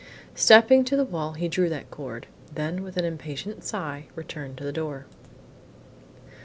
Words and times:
Stepping 0.33 0.83
to 0.83 0.95
the 0.95 1.05
wall, 1.05 1.33
he 1.33 1.47
drew 1.47 1.69
that 1.69 1.91
cord, 1.91 2.25
then 2.51 2.81
with 2.81 2.97
an 2.97 3.05
impatient 3.05 3.63
sigh, 3.63 4.07
returned 4.15 4.57
to 4.57 4.63
the 4.63 4.71
door. 4.73 5.05